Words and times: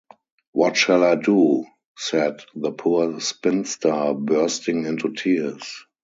‘What 0.53 0.77
shall 0.77 1.03
I 1.03 1.13
do!’ 1.13 1.63
said 1.95 2.41
the 2.55 2.71
poor 2.71 3.19
spinster, 3.19 4.15
bursting 4.15 4.87
into 4.87 5.13
tears. 5.13 5.85